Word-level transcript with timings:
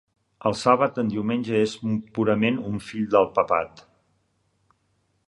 El 0.49 0.55
sàbat 0.59 0.97
en 1.01 1.11
diumenge 1.11 1.61
és 1.65 1.75
purament 2.17 2.59
un 2.71 2.81
fill 2.89 3.07
del 3.17 3.29
papat. 3.37 3.85